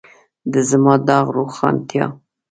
د 0.51 0.53
زما 0.69 0.95
داغ 1.07 1.25
روښانتیا. 1.37 2.05